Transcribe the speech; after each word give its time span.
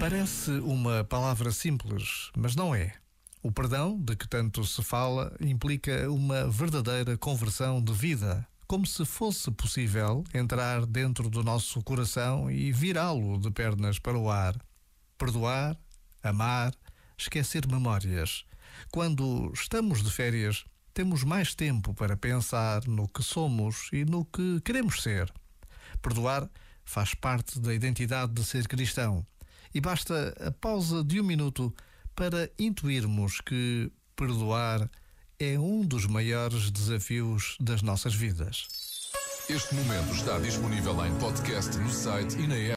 Parece 0.00 0.52
uma 0.52 1.02
palavra 1.02 1.50
simples, 1.50 2.30
mas 2.36 2.54
não 2.54 2.72
é. 2.72 2.94
O 3.42 3.50
perdão, 3.50 4.00
de 4.00 4.14
que 4.14 4.28
tanto 4.28 4.64
se 4.64 4.80
fala, 4.80 5.36
implica 5.40 6.08
uma 6.08 6.48
verdadeira 6.48 7.18
conversão 7.18 7.82
de 7.82 7.92
vida, 7.92 8.46
como 8.68 8.86
se 8.86 9.04
fosse 9.04 9.50
possível 9.50 10.22
entrar 10.32 10.86
dentro 10.86 11.28
do 11.28 11.42
nosso 11.42 11.82
coração 11.82 12.48
e 12.48 12.70
virá-lo 12.70 13.38
de 13.38 13.50
pernas 13.50 13.98
para 13.98 14.16
o 14.16 14.30
ar. 14.30 14.56
Perdoar, 15.18 15.76
amar, 16.22 16.72
esquecer 17.18 17.66
memórias. 17.66 18.44
Quando 18.92 19.50
estamos 19.52 20.02
de 20.04 20.12
férias, 20.12 20.64
temos 20.94 21.24
mais 21.24 21.56
tempo 21.56 21.92
para 21.92 22.16
pensar 22.16 22.86
no 22.86 23.08
que 23.08 23.22
somos 23.22 23.88
e 23.92 24.04
no 24.04 24.24
que 24.24 24.60
queremos 24.60 25.02
ser. 25.02 25.30
Perdoar 26.00 26.48
faz 26.84 27.14
parte 27.14 27.58
da 27.58 27.74
identidade 27.74 28.32
de 28.32 28.44
ser 28.44 28.68
cristão 28.68 29.26
e 29.74 29.80
basta 29.80 30.34
a 30.40 30.50
pausa 30.50 31.04
de 31.04 31.20
um 31.20 31.24
minuto 31.24 31.74
para 32.14 32.50
intuirmos 32.58 33.40
que 33.40 33.92
perdoar 34.16 34.90
é 35.38 35.58
um 35.58 35.86
dos 35.86 36.06
maiores 36.06 36.70
desafios 36.70 37.56
das 37.60 37.80
nossas 37.80 38.14
vidas. 38.14 38.66
Este 39.48 39.74
momento 39.74 40.12
está 40.12 40.38
disponível 40.38 41.06
em 41.06 41.14
podcast 41.18 41.76
no 41.78 41.90
site 41.90 42.36
e 42.38 42.46
na 42.46 42.56
app. 42.56 42.66